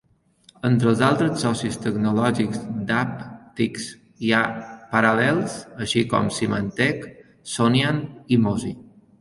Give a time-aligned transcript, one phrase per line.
[0.67, 3.85] Entre els altres socis tecnològics d'Apptix
[4.29, 4.41] hi ha
[4.95, 7.09] Parallels, així com Symantec,
[7.57, 8.05] Sonian
[8.39, 8.75] i Mozy.